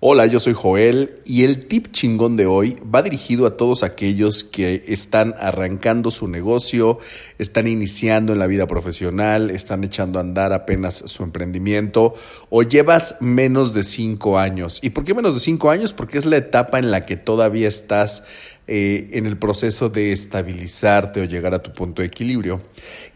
[0.00, 4.44] Hola, yo soy Joel y el tip chingón de hoy va dirigido a todos aquellos
[4.44, 7.00] que están arrancando su negocio,
[7.40, 12.14] están iniciando en la vida profesional, están echando a andar apenas su emprendimiento
[12.48, 14.78] o llevas menos de cinco años.
[14.82, 15.92] ¿Y por qué menos de cinco años?
[15.92, 18.22] Porque es la etapa en la que todavía estás
[18.68, 22.60] eh, en el proceso de estabilizarte o llegar a tu punto de equilibrio.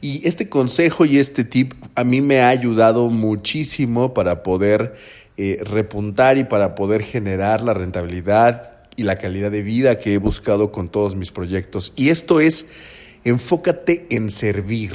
[0.01, 4.97] Y este consejo y este tip a mí me ha ayudado muchísimo para poder
[5.37, 10.19] eh, repuntar y para poder generar la rentabilidad y la calidad de vida que he
[10.19, 11.93] buscado con todos mis proyectos.
[11.97, 12.69] Y esto es,
[13.25, 14.93] enfócate en servir.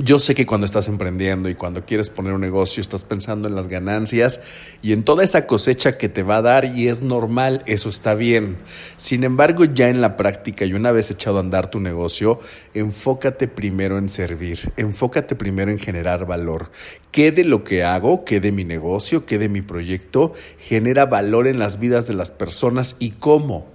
[0.00, 3.56] Yo sé que cuando estás emprendiendo y cuando quieres poner un negocio estás pensando en
[3.56, 4.40] las ganancias
[4.80, 8.14] y en toda esa cosecha que te va a dar y es normal, eso está
[8.14, 8.58] bien.
[8.96, 12.38] Sin embargo, ya en la práctica y una vez echado a andar tu negocio,
[12.74, 16.70] enfócate primero en servir, enfócate primero en generar valor.
[17.10, 21.48] ¿Qué de lo que hago, qué de mi negocio, qué de mi proyecto genera valor
[21.48, 23.66] en las vidas de las personas y cómo?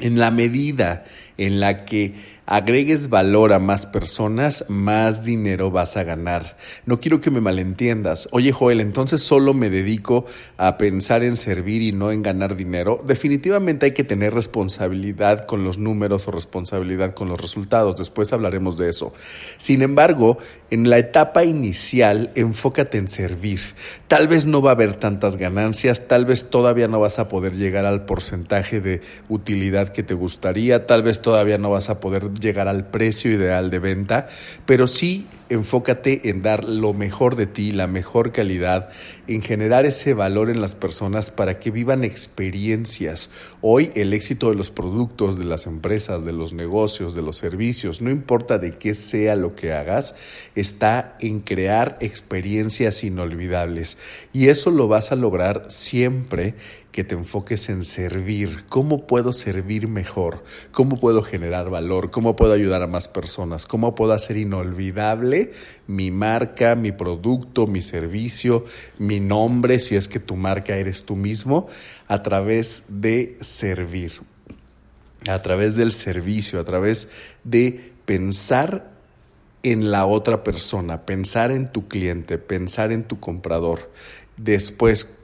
[0.00, 1.04] En la medida
[1.38, 2.14] en la que
[2.46, 6.56] agregues valor a más personas, más dinero vas a ganar.
[6.84, 8.28] No quiero que me malentiendas.
[8.32, 10.26] Oye, Joel, entonces solo me dedico
[10.58, 13.02] a pensar en servir y no en ganar dinero.
[13.06, 17.96] Definitivamente hay que tener responsabilidad con los números o responsabilidad con los resultados.
[17.96, 19.14] Después hablaremos de eso.
[19.56, 20.38] Sin embargo,
[20.70, 23.60] en la etapa inicial, enfócate en servir.
[24.06, 27.54] Tal vez no va a haber tantas ganancias, tal vez todavía no vas a poder
[27.54, 32.34] llegar al porcentaje de utilidad que te gustaría, tal vez todavía no vas a poder
[32.34, 34.28] llegar al precio ideal de venta,
[34.66, 38.90] pero sí enfócate en dar lo mejor de ti, la mejor calidad,
[39.26, 43.30] en generar ese valor en las personas para que vivan experiencias.
[43.62, 48.02] Hoy el éxito de los productos, de las empresas, de los negocios, de los servicios,
[48.02, 50.16] no importa de qué sea lo que hagas,
[50.54, 53.96] está en crear experiencias inolvidables.
[54.34, 56.54] Y eso lo vas a lograr siempre
[56.94, 58.66] que te enfoques en servir.
[58.68, 60.44] ¿Cómo puedo servir mejor?
[60.70, 62.12] ¿Cómo puedo generar valor?
[62.12, 63.66] ¿Cómo puedo ayudar a más personas?
[63.66, 65.50] ¿Cómo puedo hacer inolvidable
[65.88, 68.64] mi marca, mi producto, mi servicio,
[68.96, 71.66] mi nombre, si es que tu marca eres tú mismo,
[72.06, 74.12] a través de servir?
[75.28, 77.10] A través del servicio, a través
[77.42, 78.92] de pensar
[79.64, 83.90] en la otra persona, pensar en tu cliente, pensar en tu comprador.
[84.36, 85.18] Después,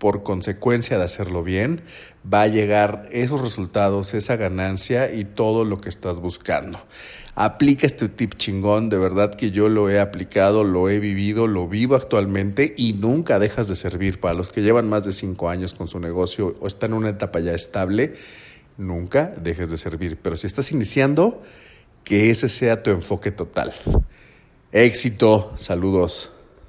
[0.00, 1.82] por consecuencia de hacerlo bien,
[2.24, 6.80] va a llegar esos resultados, esa ganancia y todo lo que estás buscando.
[7.34, 11.68] Aplica este tip chingón, de verdad que yo lo he aplicado, lo he vivido, lo
[11.68, 14.20] vivo actualmente y nunca dejas de servir.
[14.20, 17.10] Para los que llevan más de cinco años con su negocio o están en una
[17.10, 18.14] etapa ya estable,
[18.78, 20.18] nunca dejes de servir.
[20.22, 21.42] Pero si estás iniciando,
[22.04, 23.74] que ese sea tu enfoque total.
[24.72, 26.32] Éxito, saludos.